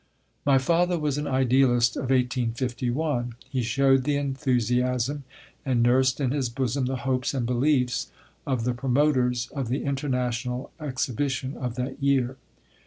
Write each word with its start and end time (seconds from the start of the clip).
My 0.47 0.57
father 0.57 0.97
was 0.97 1.19
an 1.19 1.27
idealist 1.27 1.95
of 1.95 2.09
1851; 2.09 3.35
he 3.47 3.61
showed 3.61 4.03
the 4.03 4.15
enthusiasm 4.15 5.25
and 5.63 5.83
nursed 5.83 6.19
in 6.19 6.31
his 6.31 6.49
bosom 6.49 6.87
the 6.87 6.95
hopes 7.05 7.35
and 7.35 7.45
beliefs 7.45 8.09
of 8.47 8.63
the 8.63 8.73
promoters 8.73 9.47
of 9.55 9.67
the 9.69 9.83
International 9.83 10.71
Exhibition 10.79 11.55
of 11.55 11.75
that 11.75 12.01
year. 12.01 12.37